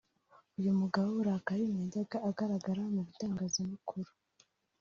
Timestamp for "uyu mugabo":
0.59-1.07